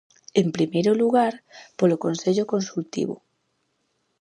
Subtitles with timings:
[0.41, 1.33] En primeiro lugar,
[1.77, 3.15] polo Consello Consultivo.